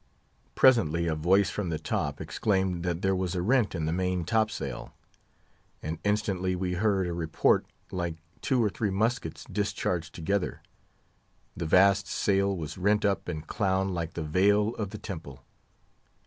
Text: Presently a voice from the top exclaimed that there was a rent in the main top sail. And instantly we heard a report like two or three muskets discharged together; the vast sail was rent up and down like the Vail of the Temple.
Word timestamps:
Presently 0.55 1.05
a 1.05 1.13
voice 1.13 1.51
from 1.51 1.69
the 1.69 1.77
top 1.77 2.19
exclaimed 2.19 2.81
that 2.81 3.03
there 3.03 3.15
was 3.15 3.35
a 3.35 3.41
rent 3.43 3.75
in 3.75 3.85
the 3.85 3.91
main 3.91 4.25
top 4.25 4.49
sail. 4.49 4.95
And 5.83 5.99
instantly 6.03 6.55
we 6.55 6.73
heard 6.73 7.05
a 7.05 7.13
report 7.13 7.67
like 7.91 8.15
two 8.41 8.63
or 8.63 8.71
three 8.71 8.89
muskets 8.89 9.43
discharged 9.45 10.15
together; 10.15 10.63
the 11.55 11.67
vast 11.67 12.07
sail 12.07 12.57
was 12.57 12.79
rent 12.79 13.05
up 13.05 13.27
and 13.27 13.45
down 13.45 13.89
like 13.93 14.13
the 14.13 14.23
Vail 14.23 14.73
of 14.73 14.89
the 14.89 14.97
Temple. 14.97 15.43